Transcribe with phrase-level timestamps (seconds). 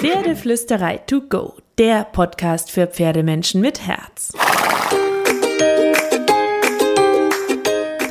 [0.00, 4.32] Pferdeflüsterei to go, der Podcast für Pferdemenschen mit Herz.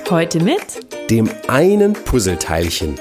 [0.09, 0.59] Heute mit
[1.09, 2.95] dem einen Puzzleteilchen.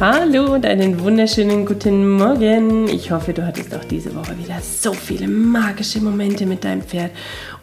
[0.00, 2.88] Hallo und einen wunderschönen guten Morgen.
[2.88, 7.10] Ich hoffe, du hattest auch diese Woche wieder so viele magische Momente mit deinem Pferd.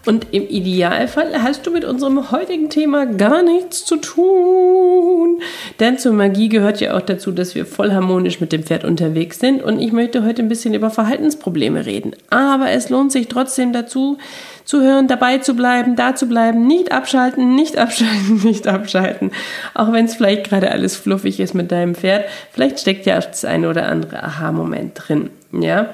[0.08, 5.42] Und im Idealfall hast du mit unserem heutigen Thema gar nichts zu tun.
[5.82, 9.40] Denn zur Magie gehört ja auch dazu, dass wir voll harmonisch mit dem Pferd unterwegs
[9.40, 9.62] sind.
[9.62, 12.14] Und ich möchte heute ein bisschen über Verhaltensprobleme reden.
[12.30, 14.18] Aber es lohnt sich trotzdem dazu,
[14.64, 19.32] zu hören, dabei zu bleiben, da zu bleiben, nicht abschalten, nicht abschalten, nicht abschalten.
[19.74, 23.44] Auch wenn es vielleicht gerade alles fluffig ist mit deinem Pferd, vielleicht steckt ja das
[23.44, 25.32] eine oder andere Aha-Moment drin.
[25.52, 25.90] Ja,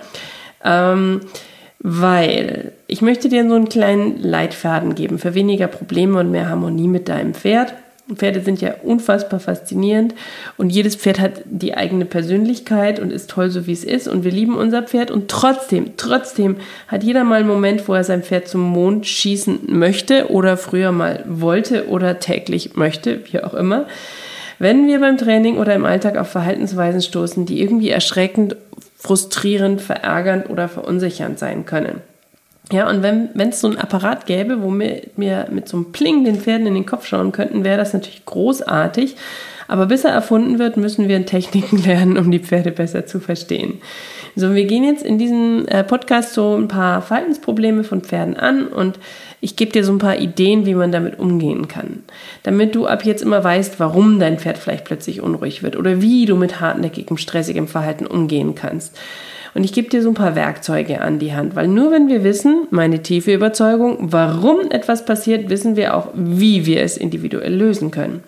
[0.63, 1.21] ähm,
[1.83, 6.87] weil ich möchte dir so einen kleinen Leitfaden geben für weniger Probleme und mehr Harmonie
[6.87, 7.73] mit deinem Pferd.
[8.15, 10.13] Pferde sind ja unfassbar faszinierend
[10.57, 14.23] und jedes Pferd hat die eigene Persönlichkeit und ist toll, so wie es ist und
[14.23, 18.23] wir lieben unser Pferd und trotzdem, trotzdem hat jeder mal einen Moment, wo er sein
[18.23, 23.88] Pferd zum Mond schießen möchte oder früher mal wollte oder täglich möchte, wie auch immer.
[24.59, 28.58] Wenn wir beim Training oder im Alltag auf Verhaltensweisen stoßen, die irgendwie erschreckend,
[29.03, 32.01] frustrierend, verärgernd oder verunsichernd sein können.
[32.71, 36.23] Ja, und wenn es so ein Apparat gäbe, wo wir, wir mit so einem Pling
[36.23, 39.17] den Pferden in den Kopf schauen könnten, wäre das natürlich großartig.
[39.67, 43.80] Aber bis er erfunden wird, müssen wir Techniken lernen, um die Pferde besser zu verstehen.
[44.36, 48.67] So, wir gehen jetzt in diesem äh, Podcast so ein paar Verhaltensprobleme von Pferden an
[48.67, 48.97] und
[49.42, 52.03] ich gebe dir so ein paar Ideen, wie man damit umgehen kann.
[52.42, 56.25] Damit du ab jetzt immer weißt, warum dein Pferd vielleicht plötzlich unruhig wird oder wie
[56.25, 58.98] du mit hartnäckigem, stressigem Verhalten umgehen kannst.
[59.53, 62.23] Und ich gebe dir so ein paar Werkzeuge an die Hand, weil nur wenn wir
[62.23, 67.92] wissen, meine tiefe Überzeugung, warum etwas passiert, wissen wir auch, wie wir es individuell lösen
[67.92, 68.23] können.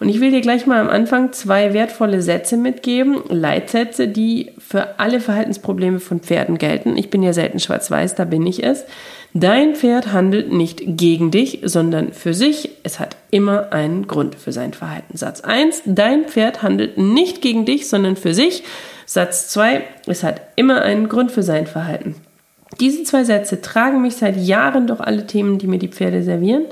[0.00, 4.98] Und ich will dir gleich mal am Anfang zwei wertvolle Sätze mitgeben, Leitsätze, die für
[4.98, 6.96] alle Verhaltensprobleme von Pferden gelten.
[6.96, 8.84] Ich bin ja selten schwarz-weiß, da bin ich es.
[9.32, 12.70] Dein Pferd handelt nicht gegen dich, sondern für sich.
[12.84, 15.16] Es hat immer einen Grund für sein Verhalten.
[15.16, 15.82] Satz 1.
[15.86, 18.62] Dein Pferd handelt nicht gegen dich, sondern für sich.
[19.06, 22.14] Satz 2, es hat immer einen Grund für sein Verhalten.
[22.80, 26.64] Diese zwei Sätze tragen mich seit Jahren durch alle Themen, die mir die Pferde servieren.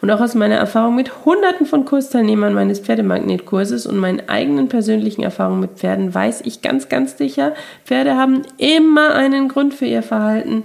[0.00, 5.22] Und auch aus meiner Erfahrung mit Hunderten von Kursteilnehmern meines Pferdemagnetkurses und meinen eigenen persönlichen
[5.22, 10.02] Erfahrungen mit Pferden weiß ich ganz, ganz sicher, Pferde haben immer einen Grund für ihr
[10.02, 10.64] Verhalten.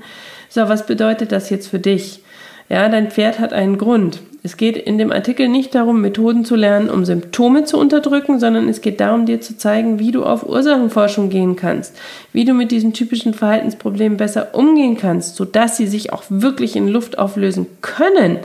[0.49, 2.21] So, was bedeutet das jetzt für dich?
[2.67, 4.21] Ja, dein Pferd hat einen Grund.
[4.41, 8.69] Es geht in dem Artikel nicht darum, Methoden zu lernen, um Symptome zu unterdrücken, sondern
[8.69, 11.95] es geht darum, dir zu zeigen, wie du auf Ursachenforschung gehen kannst,
[12.31, 16.87] wie du mit diesen typischen Verhaltensproblemen besser umgehen kannst, sodass sie sich auch wirklich in
[16.87, 18.37] Luft auflösen können.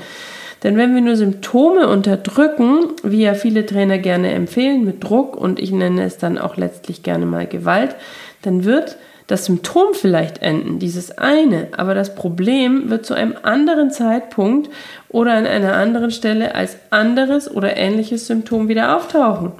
[0.63, 5.59] Denn wenn wir nur Symptome unterdrücken, wie ja viele Trainer gerne empfehlen, mit Druck und
[5.59, 7.97] ich nenne es dann auch letztlich gerne mal Gewalt,
[8.43, 8.97] dann wird
[9.31, 14.69] das Symptom vielleicht enden, dieses eine, aber das Problem wird zu einem anderen Zeitpunkt
[15.11, 19.51] oder an einer anderen Stelle als anderes oder ähnliches Symptom wieder auftauchen.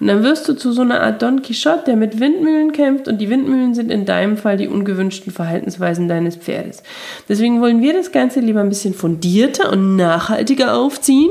[0.00, 3.18] Und dann wirst du zu so einer Art Don Quixote, der mit Windmühlen kämpft und
[3.18, 6.82] die Windmühlen sind in deinem Fall die ungewünschten Verhaltensweisen deines Pferdes.
[7.26, 11.30] Deswegen wollen wir das Ganze lieber ein bisschen fundierter und nachhaltiger aufziehen.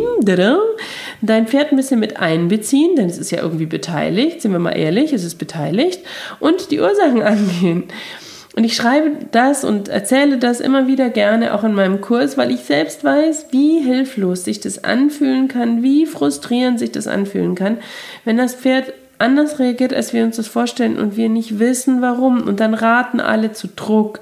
[1.22, 4.72] Dein Pferd ein bisschen mit einbeziehen, denn es ist ja irgendwie beteiligt, sind wir mal
[4.72, 6.02] ehrlich, es ist beteiligt
[6.40, 7.84] und die Ursachen angehen.
[8.58, 12.50] Und ich schreibe das und erzähle das immer wieder gerne auch in meinem Kurs, weil
[12.50, 17.78] ich selbst weiß, wie hilflos sich das anfühlen kann, wie frustrierend sich das anfühlen kann,
[18.26, 22.48] wenn das Pferd anders reagiert, als wir uns das vorstellen und wir nicht wissen, warum.
[22.48, 24.22] Und dann raten alle zu Druck.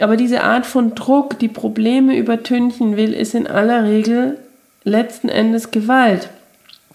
[0.00, 4.38] Aber diese Art von Druck, die Probleme übertünchen will, ist in aller Regel
[4.84, 6.30] letzten Endes Gewalt.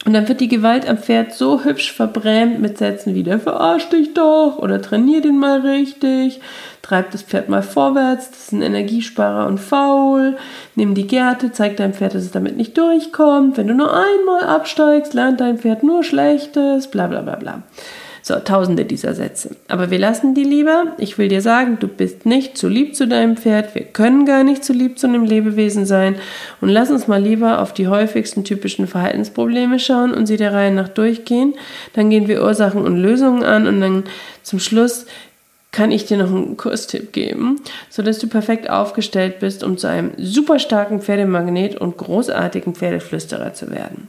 [0.05, 3.87] Und dann wird die Gewalt am Pferd so hübsch verbrämt mit Sätzen wie der verarsch
[3.87, 6.41] dich doch oder trainier den mal richtig,
[6.81, 10.35] treib das Pferd mal vorwärts, das ist ein Energiesparer und faul,
[10.75, 14.43] nimm die Gerte, zeig deinem Pferd, dass es damit nicht durchkommt, wenn du nur einmal
[14.43, 17.63] absteigst, lernt dein Pferd nur Schlechtes, bla bla bla bla.
[18.25, 19.57] So, tausende dieser Sätze.
[19.67, 20.93] Aber wir lassen die lieber.
[20.97, 23.75] Ich will dir sagen, du bist nicht zu lieb zu deinem Pferd.
[23.75, 26.15] Wir können gar nicht zu lieb zu einem Lebewesen sein.
[26.61, 30.71] Und lass uns mal lieber auf die häufigsten typischen Verhaltensprobleme schauen und sie der Reihe
[30.71, 31.55] nach durchgehen.
[31.91, 34.05] Dann gehen wir Ursachen und Lösungen an und dann
[34.41, 35.05] zum Schluss
[35.73, 37.59] kann ich dir noch einen Kurstipp geben,
[37.89, 43.69] sodass du perfekt aufgestellt bist, um zu einem super starken Pferdemagnet und großartigen Pferdeflüsterer zu
[43.69, 44.07] werden.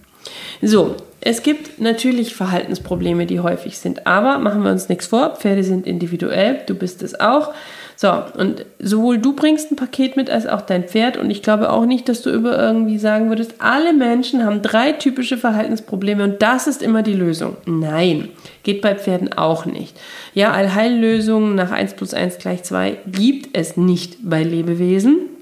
[0.63, 5.65] So, es gibt natürlich Verhaltensprobleme, die häufig sind, aber machen wir uns nichts vor, Pferde
[5.65, 7.53] sind individuell, du bist es auch.
[7.97, 11.17] So, und sowohl du bringst ein Paket mit als auch dein Pferd.
[11.17, 14.93] Und ich glaube auch nicht, dass du über irgendwie sagen würdest, alle Menschen haben drei
[14.93, 17.57] typische Verhaltensprobleme und das ist immer die Lösung.
[17.67, 18.31] Nein,
[18.65, 19.97] geht bei Pferden auch nicht.
[20.35, 25.34] Ja, Allheillösungen nach 1 plus 1 gleich 2 gibt es nicht bei Lebewesen.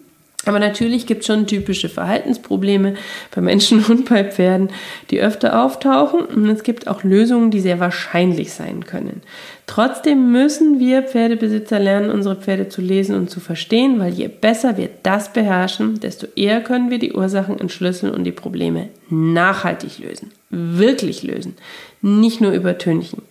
[0.45, 2.95] Aber natürlich gibt es schon typische Verhaltensprobleme
[3.35, 4.71] bei Menschen und bei Pferden,
[5.11, 6.21] die öfter auftauchen.
[6.21, 9.23] Und es gibt auch Lösungen, die sehr wahrscheinlich sein können.
[9.67, 14.77] Trotzdem müssen wir Pferdebesitzer lernen, unsere Pferde zu lesen und zu verstehen, weil je besser
[14.77, 20.33] wir das beherrschen, desto eher können wir die Ursachen entschlüsseln und die Probleme nachhaltig lösen.
[20.51, 21.55] Wirklich lösen.
[22.03, 23.23] Nicht nur übertünchen.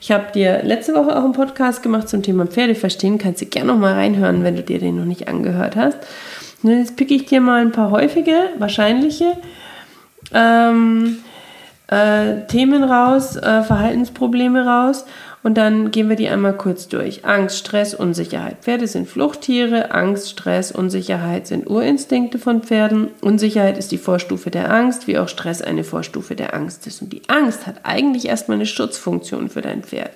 [0.00, 3.18] Ich habe dir letzte Woche auch einen Podcast gemacht zum Thema Pferde verstehen.
[3.18, 5.98] Kannst du gerne noch mal reinhören, wenn du dir den noch nicht angehört hast.
[6.62, 9.36] Und jetzt picke ich dir mal ein paar häufige, wahrscheinliche
[10.32, 11.18] ähm,
[11.88, 15.04] äh, Themen raus, äh, Verhaltensprobleme raus
[15.42, 17.24] und dann gehen wir die einmal kurz durch.
[17.24, 18.58] Angst, Stress, Unsicherheit.
[18.60, 19.90] Pferde sind Fluchttiere.
[19.92, 23.08] Angst, Stress, Unsicherheit sind Urinstinkte von Pferden.
[23.22, 27.00] Unsicherheit ist die Vorstufe der Angst, wie auch Stress eine Vorstufe der Angst ist.
[27.00, 30.10] Und die Angst hat eigentlich erstmal eine Schutzfunktion für dein Pferd.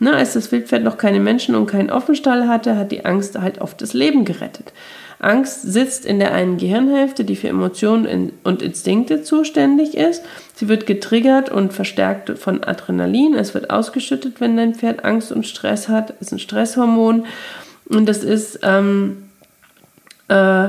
[0.00, 3.60] Na, als das Wildpferd noch keine Menschen und keinen Offenstall hatte, hat die Angst halt
[3.60, 4.72] oft das Leben gerettet.
[5.20, 10.22] Angst sitzt in der einen Gehirnhälfte, die für Emotionen und Instinkte zuständig ist.
[10.54, 13.34] Sie wird getriggert und verstärkt von Adrenalin.
[13.34, 16.14] Es wird ausgeschüttet, wenn dein Pferd Angst und Stress hat.
[16.20, 17.26] Es ist ein Stresshormon.
[17.86, 19.28] Und das ist ähm,
[20.28, 20.68] äh,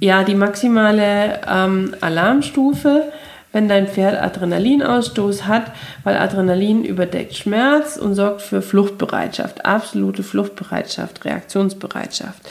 [0.00, 3.12] ja die maximale ähm, Alarmstufe
[3.56, 5.72] wenn dein Pferd Adrenalinausstoß hat,
[6.04, 12.42] weil Adrenalin überdeckt Schmerz und sorgt für Fluchtbereitschaft, absolute Fluchtbereitschaft, Reaktionsbereitschaft.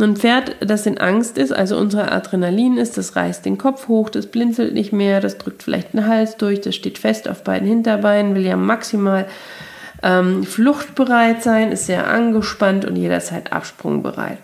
[0.00, 4.10] ein Pferd, das in Angst ist, also unser Adrenalin ist, das reißt den Kopf hoch,
[4.10, 7.68] das blinzelt nicht mehr, das drückt vielleicht den Hals durch, das steht fest auf beiden
[7.68, 9.26] Hinterbeinen, will ja maximal
[10.02, 14.38] ähm, fluchtbereit sein, ist sehr angespannt und jederzeit absprungbereit.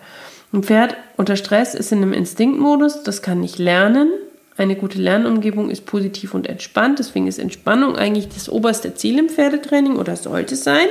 [0.53, 4.07] Ein Pferd unter Stress ist in einem Instinktmodus, das kann nicht lernen,
[4.57, 6.99] eine gute Lernumgebung ist positiv und entspannt.
[6.99, 10.87] Deswegen ist Entspannung eigentlich das oberste Ziel im Pferdetraining oder sollte sein.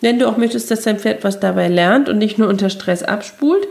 [0.00, 3.02] Wenn du auch möchtest, dass dein Pferd was dabei lernt und nicht nur unter Stress
[3.02, 3.66] abspult.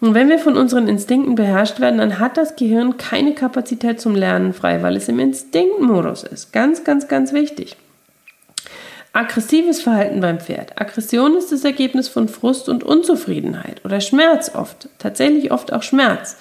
[0.00, 4.14] Und wenn wir von unseren Instinkten beherrscht werden, dann hat das Gehirn keine Kapazität zum
[4.14, 6.52] Lernen frei, weil es im Instinktmodus ist.
[6.52, 7.76] Ganz, ganz, ganz wichtig.
[9.12, 10.80] Aggressives Verhalten beim Pferd.
[10.80, 14.88] Aggression ist das Ergebnis von Frust und Unzufriedenheit oder Schmerz oft.
[14.98, 16.36] Tatsächlich oft auch Schmerz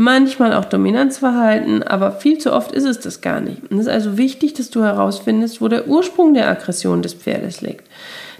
[0.00, 3.62] manchmal auch Dominanzverhalten, aber viel zu oft ist es das gar nicht.
[3.70, 7.84] es ist also wichtig, dass du herausfindest, wo der Ursprung der Aggression des Pferdes liegt.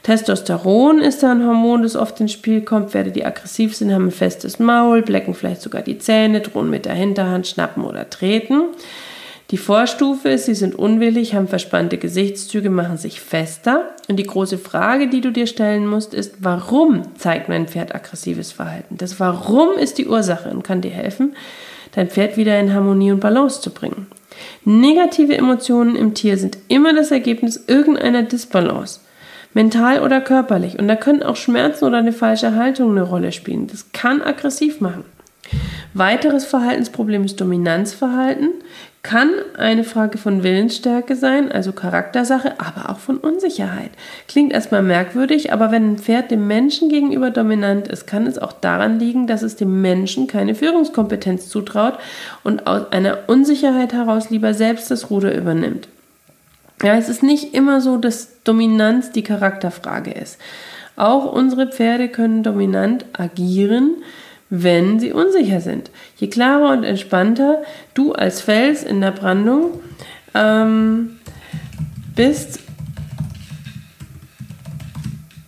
[0.03, 2.91] Testosteron ist da ein Hormon, das oft ins Spiel kommt.
[2.91, 6.87] Pferde, die aggressiv sind, haben ein festes Maul, blecken vielleicht sogar die Zähne, drohen mit
[6.87, 8.63] der Hinterhand, schnappen oder treten.
[9.51, 13.91] Die Vorstufe ist, sie sind unwillig, haben verspannte Gesichtszüge, machen sich fester.
[14.09, 18.53] Und die große Frage, die du dir stellen musst, ist, warum zeigt mein Pferd aggressives
[18.53, 18.97] Verhalten?
[18.97, 21.35] Das Warum ist die Ursache und kann dir helfen,
[21.93, 24.07] dein Pferd wieder in Harmonie und Balance zu bringen.
[24.65, 29.01] Negative Emotionen im Tier sind immer das Ergebnis irgendeiner Disbalance
[29.53, 30.79] mental oder körperlich.
[30.79, 33.67] Und da können auch Schmerzen oder eine falsche Haltung eine Rolle spielen.
[33.67, 35.05] Das kann aggressiv machen.
[35.95, 38.51] Weiteres Verhaltensproblem ist Dominanzverhalten.
[39.03, 43.91] Kann eine Frage von Willensstärke sein, also Charaktersache, aber auch von Unsicherheit.
[44.29, 48.53] Klingt erstmal merkwürdig, aber wenn ein Pferd dem Menschen gegenüber dominant ist, kann es auch
[48.53, 51.99] daran liegen, dass es dem Menschen keine Führungskompetenz zutraut
[52.45, 55.89] und aus einer Unsicherheit heraus lieber selbst das Ruder übernimmt.
[56.83, 60.39] Ja, es ist nicht immer so, dass Dominanz die Charakterfrage ist.
[60.97, 63.97] Auch unsere Pferde können dominant agieren,
[64.51, 65.91] wenn sie unsicher sind.
[66.17, 67.63] Je klarer und entspannter
[67.95, 69.81] du als Fels in der Brandung
[70.35, 71.19] ähm,
[72.17, 72.61] bist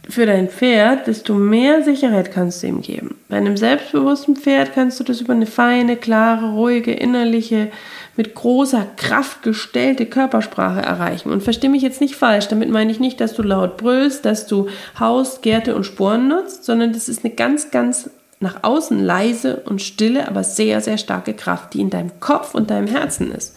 [0.09, 3.17] für dein Pferd, desto mehr Sicherheit kannst du ihm geben.
[3.29, 7.71] Bei einem selbstbewussten Pferd kannst du das über eine feine, klare, ruhige, innerliche,
[8.15, 11.31] mit großer Kraft gestellte Körpersprache erreichen.
[11.31, 14.47] Und verstehe mich jetzt nicht falsch, damit meine ich nicht, dass du laut brüllst, dass
[14.47, 14.69] du
[15.01, 18.11] Haus, Gärte und Sporen nutzt, sondern das ist eine ganz, ganz
[18.43, 22.71] nach außen leise und stille, aber sehr, sehr starke Kraft, die in deinem Kopf und
[22.71, 23.57] deinem Herzen ist.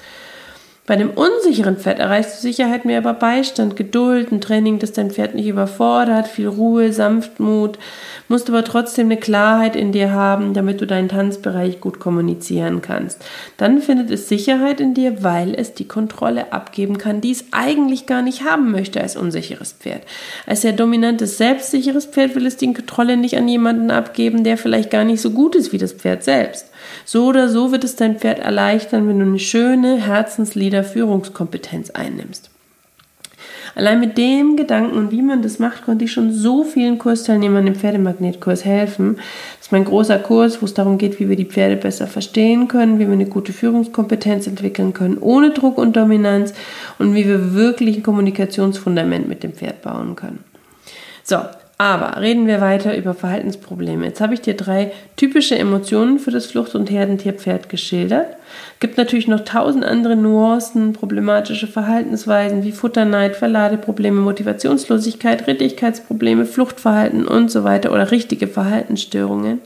[0.88, 5.10] Bei einem unsicheren Pferd erreichst du Sicherheit mehr über Beistand, Geduld, ein Training, das dein
[5.10, 7.80] Pferd nicht überfordert, viel Ruhe, Sanftmut,
[8.28, 13.26] musst aber trotzdem eine Klarheit in dir haben, damit du deinen Tanzbereich gut kommunizieren kannst.
[13.58, 18.06] Dann findet es Sicherheit in dir, weil es die Kontrolle abgeben kann, die es eigentlich
[18.06, 20.04] gar nicht haben möchte als unsicheres Pferd.
[20.46, 24.92] Als sehr dominantes, selbstsicheres Pferd will es die Kontrolle nicht an jemanden abgeben, der vielleicht
[24.92, 26.68] gar nicht so gut ist wie das Pferd selbst.
[27.06, 32.50] So oder so wird es dein Pferd erleichtern, wenn du eine schöne Herzenslieder-Führungskompetenz einnimmst.
[33.76, 37.68] Allein mit dem Gedanken und wie man das macht, konnte ich schon so vielen Kursteilnehmern
[37.68, 39.18] im Pferdemagnetkurs helfen.
[39.58, 42.70] Das ist mein großer Kurs, wo es darum geht, wie wir die Pferde besser verstehen
[42.70, 46.54] können, wie wir eine gute Führungskompetenz entwickeln können, ohne Druck und Dominanz
[47.00, 50.40] und wie wir wirklich ein Kommunikationsfundament mit dem Pferd bauen können.
[51.24, 51.40] So,
[51.78, 54.06] aber reden wir weiter über Verhaltensprobleme.
[54.06, 58.28] Jetzt habe ich dir drei typische Emotionen für das Flucht- und Herdentierpferd geschildert.
[58.76, 67.28] Es gibt natürlich noch tausend andere Nuancen, problematische Verhaltensweisen wie Futterneid, Verladeprobleme, Motivationslosigkeit, Rittigkeitsprobleme, Fluchtverhalten
[67.28, 69.60] und so weiter oder richtige Verhaltensstörungen.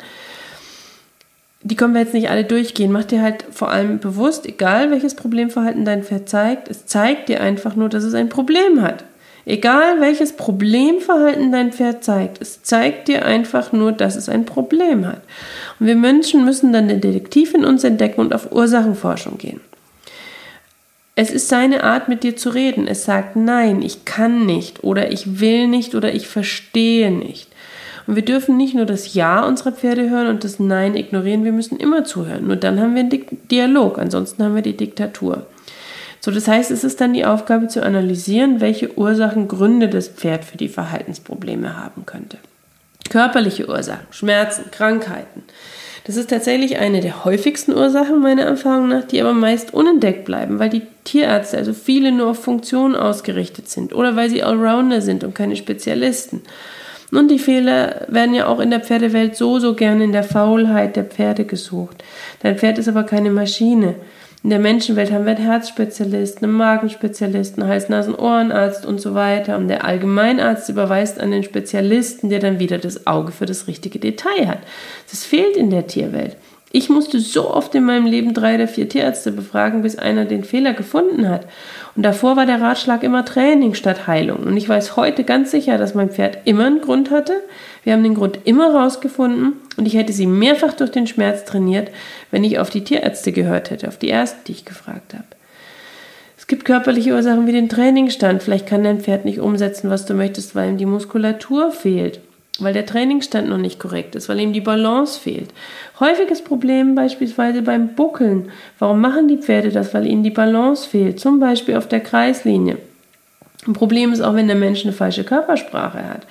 [1.61, 2.91] Die können wir jetzt nicht alle durchgehen.
[2.91, 7.41] Mach dir halt vor allem bewusst, egal welches Problemverhalten dein Pferd zeigt, es zeigt dir
[7.41, 9.03] einfach nur, dass es ein Problem hat.
[9.45, 15.05] Egal welches Problemverhalten dein Pferd zeigt, es zeigt dir einfach nur, dass es ein Problem
[15.07, 15.21] hat.
[15.79, 19.61] Und wir Menschen müssen dann den Detektiv in uns entdecken und auf Ursachenforschung gehen.
[21.15, 22.87] Es ist seine Art, mit dir zu reden.
[22.87, 27.49] Es sagt nein, ich kann nicht oder ich will nicht oder ich verstehe nicht.
[28.07, 31.51] Und wir dürfen nicht nur das Ja unserer Pferde hören und das Nein ignorieren, wir
[31.51, 32.47] müssen immer zuhören.
[32.47, 35.45] Nur dann haben wir einen Dialog, ansonsten haben wir die Diktatur.
[36.21, 40.43] So, das heißt, es ist dann die Aufgabe zu analysieren, welche Ursachen, Gründe das Pferd
[40.43, 42.37] für die Verhaltensprobleme haben könnte.
[43.09, 45.43] Körperliche Ursachen, Schmerzen, Krankheiten.
[46.05, 50.59] Das ist tatsächlich eine der häufigsten Ursachen meiner Erfahrung nach, die aber meist unentdeckt bleiben,
[50.59, 55.23] weil die Tierärzte, also viele nur auf Funktion ausgerichtet sind oder weil sie Allrounder sind
[55.23, 56.41] und keine Spezialisten.
[57.11, 60.95] Und die Fehler werden ja auch in der Pferdewelt so, so gerne in der Faulheit
[60.95, 62.03] der Pferde gesucht.
[62.41, 63.95] Dein Pferd ist aber keine Maschine.
[64.41, 69.57] In der Menschenwelt haben wir einen Herzspezialisten, einen Magenspezialisten, Hals-Nasen-Ohrenarzt und so weiter.
[69.57, 73.99] Und der Allgemeinarzt überweist an den Spezialisten, der dann wieder das Auge für das richtige
[73.99, 74.59] Detail hat.
[75.09, 76.37] Das fehlt in der Tierwelt.
[76.71, 80.43] Ich musste so oft in meinem Leben drei oder vier Tierärzte befragen, bis einer den
[80.43, 81.47] Fehler gefunden hat.
[81.95, 84.43] Und davor war der Ratschlag immer Training statt Heilung.
[84.43, 87.33] Und ich weiß heute ganz sicher, dass mein Pferd immer einen Grund hatte.
[87.83, 91.89] Wir haben den Grund immer rausgefunden und ich hätte sie mehrfach durch den Schmerz trainiert,
[92.29, 95.25] wenn ich auf die Tierärzte gehört hätte, auf die ersten, die ich gefragt habe.
[96.37, 98.43] Es gibt körperliche Ursachen wie den Trainingsstand.
[98.43, 102.19] Vielleicht kann dein Pferd nicht umsetzen, was du möchtest, weil ihm die Muskulatur fehlt
[102.63, 105.49] weil der Trainingsstand noch nicht korrekt ist, weil ihm die Balance fehlt.
[105.99, 108.51] Häufiges Problem beispielsweise beim Buckeln.
[108.77, 109.93] Warum machen die Pferde das?
[109.93, 112.77] Weil ihnen die Balance fehlt, zum Beispiel auf der Kreislinie.
[113.67, 116.21] Ein Problem ist auch, wenn der Mensch eine falsche Körpersprache hat.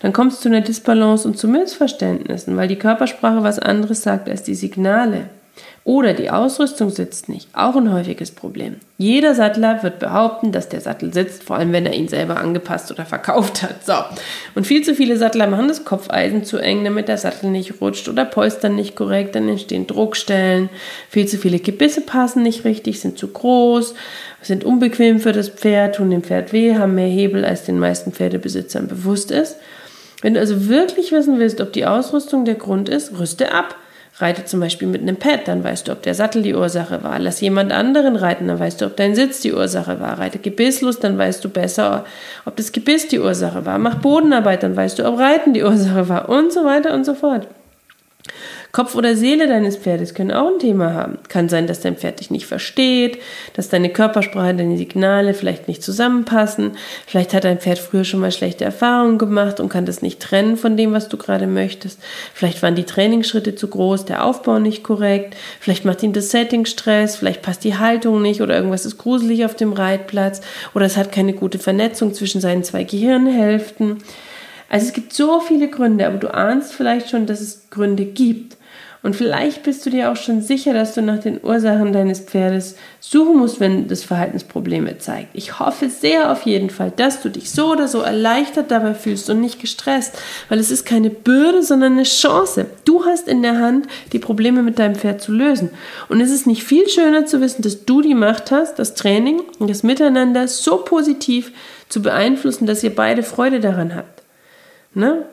[0.00, 4.28] Dann kommt es zu einer Disbalance und zu Missverständnissen, weil die Körpersprache was anderes sagt
[4.28, 5.28] als die Signale.
[5.84, 7.48] Oder die Ausrüstung sitzt nicht.
[7.54, 8.76] Auch ein häufiges Problem.
[8.98, 12.92] Jeder Sattler wird behaupten, dass der Sattel sitzt, vor allem wenn er ihn selber angepasst
[12.92, 13.84] oder verkauft hat.
[13.84, 13.94] So.
[14.54, 18.08] Und viel zu viele Sattler machen das Kopfeisen zu eng, damit der Sattel nicht rutscht
[18.08, 20.68] oder polstern nicht korrekt, dann entstehen Druckstellen.
[21.10, 23.94] Viel zu viele Gebisse passen nicht richtig, sind zu groß,
[24.40, 28.12] sind unbequem für das Pferd, tun dem Pferd weh, haben mehr Hebel, als den meisten
[28.12, 29.56] Pferdebesitzern bewusst ist.
[30.20, 33.74] Wenn du also wirklich wissen willst, ob die Ausrüstung der Grund ist, rüste ab.
[34.18, 37.18] Reite zum Beispiel mit einem Pad, dann weißt du, ob der Sattel die Ursache war.
[37.18, 40.18] Lass jemand anderen reiten, dann weißt du, ob dein Sitz die Ursache war.
[40.18, 42.04] Reite gebisslos, dann weißt du besser,
[42.44, 43.78] ob das Gebiss die Ursache war.
[43.78, 47.14] Mach Bodenarbeit, dann weißt du, ob Reiten die Ursache war und so weiter und so
[47.14, 47.48] fort.
[48.72, 51.18] Kopf oder Seele deines Pferdes können auch ein Thema haben.
[51.28, 53.18] Kann sein, dass dein Pferd dich nicht versteht,
[53.52, 56.72] dass deine Körpersprache, deine Signale vielleicht nicht zusammenpassen.
[57.06, 60.56] Vielleicht hat dein Pferd früher schon mal schlechte Erfahrungen gemacht und kann das nicht trennen
[60.56, 62.00] von dem, was du gerade möchtest.
[62.32, 65.36] Vielleicht waren die Trainingsschritte zu groß, der Aufbau nicht korrekt.
[65.60, 69.44] Vielleicht macht ihm das Setting Stress, vielleicht passt die Haltung nicht oder irgendwas ist gruselig
[69.44, 70.40] auf dem Reitplatz
[70.72, 73.98] oder es hat keine gute Vernetzung zwischen seinen zwei Gehirnhälften.
[74.70, 78.56] Also es gibt so viele Gründe, aber du ahnst vielleicht schon, dass es Gründe gibt.
[79.02, 82.76] Und vielleicht bist du dir auch schon sicher, dass du nach den Ursachen deines Pferdes
[83.00, 85.30] suchen musst, wenn das Verhaltensprobleme zeigt.
[85.32, 89.28] Ich hoffe sehr auf jeden Fall, dass du dich so oder so erleichtert dabei fühlst
[89.28, 90.16] und nicht gestresst,
[90.48, 92.66] weil es ist keine Bürde, sondern eine Chance.
[92.84, 95.70] Du hast in der Hand, die Probleme mit deinem Pferd zu lösen.
[96.08, 99.40] Und es ist nicht viel schöner zu wissen, dass du die Macht hast, das Training
[99.58, 101.50] und das Miteinander so positiv
[101.88, 104.22] zu beeinflussen, dass ihr beide Freude daran habt.
[104.94, 105.24] Ne?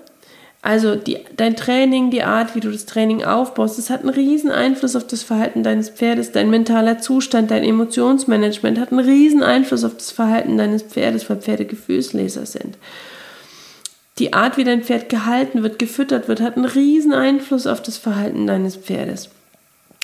[0.61, 4.51] Also die, dein Training, die Art, wie du das Training aufbaust, das hat einen riesen
[4.51, 6.33] Einfluss auf das Verhalten deines Pferdes.
[6.33, 11.37] Dein mentaler Zustand, dein Emotionsmanagement hat einen riesen Einfluss auf das Verhalten deines Pferdes, weil
[11.37, 12.77] Pferde Gefühlsleser sind.
[14.17, 17.97] Die Art, wie dein Pferd gehalten wird, gefüttert wird, hat einen riesen Einfluss auf das
[17.97, 19.29] Verhalten deines Pferdes.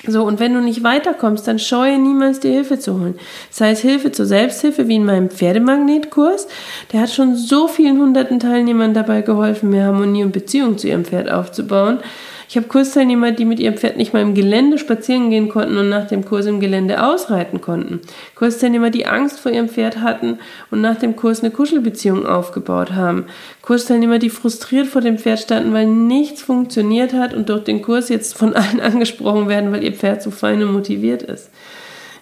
[0.08, 3.16] So, und wenn du nicht weiterkommst, dann scheue niemals dir Hilfe zu holen.
[3.50, 6.48] Sei es Hilfe zur Selbsthilfe, wie in meinem Pferdemagnetkurs.
[6.92, 11.06] Der hat schon so vielen hunderten Teilnehmern dabei geholfen, mehr Harmonie und Beziehung zu ihrem
[11.06, 12.00] Pferd aufzubauen.
[12.48, 15.90] Ich habe Kursteilnehmer, die mit ihrem Pferd nicht mal im Gelände spazieren gehen konnten und
[15.90, 18.02] nach dem Kurs im Gelände ausreiten konnten.
[18.36, 20.38] Kursteilnehmer, die Angst vor ihrem Pferd hatten
[20.70, 23.26] und nach dem Kurs eine Kuschelbeziehung aufgebaut haben.
[23.62, 28.10] Kursteilnehmer, die frustriert vor dem Pferd standen, weil nichts funktioniert hat und durch den Kurs
[28.10, 31.50] jetzt von allen angesprochen werden, weil ihr Pferd so fein und motiviert ist.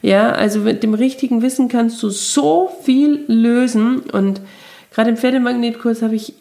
[0.01, 4.41] Ja, also mit dem richtigen Wissen kannst du so viel lösen und
[4.93, 6.33] gerade im Pferdemagnetkurs habe ich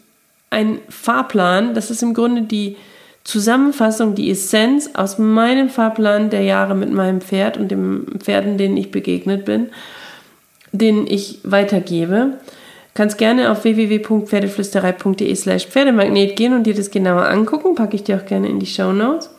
[0.50, 1.72] einen Fahrplan.
[1.74, 2.76] Das ist im Grunde die
[3.24, 8.76] Zusammenfassung, die Essenz aus meinem Fahrplan der Jahre mit meinem Pferd und den Pferden, denen
[8.76, 9.68] ich begegnet bin,
[10.72, 12.38] den ich weitergebe.
[12.94, 17.74] Kannst gerne auf www.pferdeflüsterei.de slash Pferdemagnet gehen und dir das genauer angucken.
[17.74, 19.30] Packe ich dir auch gerne in die Show Notes.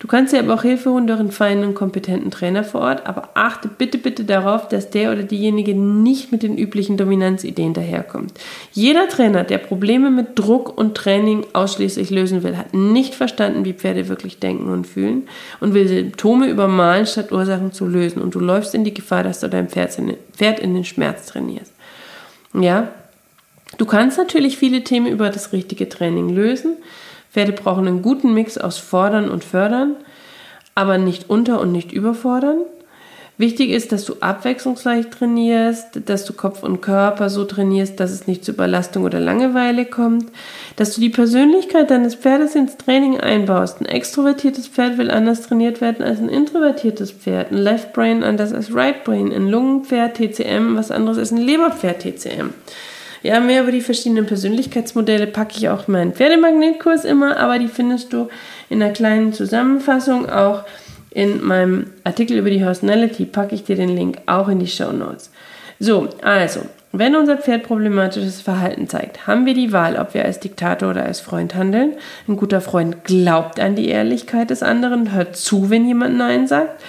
[0.00, 3.06] Du kannst dir aber auch Hilfe holen durch einen feinen und kompetenten Trainer vor Ort,
[3.06, 8.32] aber achte bitte, bitte darauf, dass der oder diejenige nicht mit den üblichen Dominanzideen daherkommt.
[8.72, 13.72] Jeder Trainer, der Probleme mit Druck und Training ausschließlich lösen will, hat nicht verstanden, wie
[13.72, 15.26] Pferde wirklich denken und fühlen
[15.58, 18.22] und will Symptome übermalen, statt Ursachen zu lösen.
[18.22, 21.72] Und du läufst in die Gefahr, dass du dein Pferd in den Schmerz trainierst.
[22.54, 22.88] Ja,
[23.76, 26.76] Du kannst natürlich viele Themen über das richtige Training lösen,
[27.32, 29.96] Pferde brauchen einen guten Mix aus Fordern und Fördern,
[30.74, 32.58] aber nicht unter- und nicht überfordern.
[33.38, 38.26] Wichtig ist, dass du abwechslungsreich trainierst, dass du Kopf und Körper so trainierst, dass es
[38.26, 40.26] nicht zu Überlastung oder Langeweile kommt,
[40.74, 43.80] dass du die Persönlichkeit deines Pferdes ins Training einbaust.
[43.80, 48.52] Ein extrovertiertes Pferd will anders trainiert werden als ein introvertiertes Pferd, ein Left Brain anders
[48.52, 52.52] als Right Brain, ein Lungenpferd TCM was anderes als ein Leberpferd TCM.
[53.22, 57.68] Ja, mehr über die verschiedenen Persönlichkeitsmodelle packe ich auch in meinen Pferdemagnetkurs immer, aber die
[57.68, 58.28] findest du
[58.70, 60.64] in einer kleinen Zusammenfassung auch
[61.10, 64.92] in meinem Artikel über die Personality packe ich dir den Link auch in die Show
[64.92, 65.30] Notes.
[65.80, 66.60] So, also,
[66.92, 71.04] wenn unser Pferd problematisches Verhalten zeigt, haben wir die Wahl, ob wir als Diktator oder
[71.04, 71.94] als Freund handeln.
[72.26, 76.82] Ein guter Freund glaubt an die Ehrlichkeit des anderen hört zu, wenn jemand Nein sagt.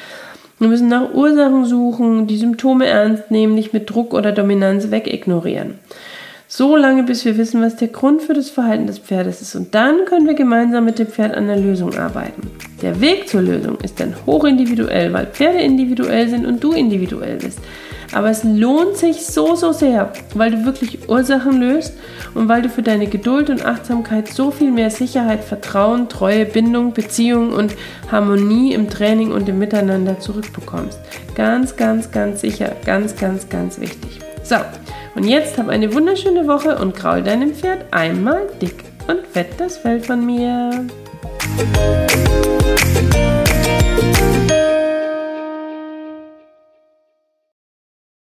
[0.58, 5.80] Wir müssen nach Ursachen suchen, die Symptome ernst nehmen, nicht mit Druck oder Dominanz wegignorieren.
[6.51, 9.53] So lange, bis wir wissen, was der Grund für das Verhalten des Pferdes ist.
[9.53, 12.41] Und dann können wir gemeinsam mit dem Pferd an der Lösung arbeiten.
[12.82, 17.60] Der Weg zur Lösung ist dann hochindividuell, weil Pferde individuell sind und du individuell bist.
[18.13, 21.94] Aber es lohnt sich so, so sehr, weil du wirklich Ursachen löst
[22.34, 26.93] und weil du für deine Geduld und Achtsamkeit so viel mehr Sicherheit, Vertrauen, Treue, Bindung,
[26.93, 27.76] Beziehung und
[28.12, 30.97] Harmonie im Training und im Miteinander zurückbekommst.
[31.36, 34.19] Ganz, ganz, ganz sicher, ganz, ganz, ganz wichtig.
[34.41, 34.56] So,
[35.19, 39.77] und jetzt hab eine wunderschöne Woche und kraul deinem Pferd einmal dick und fett das
[39.77, 40.88] Fell von mir.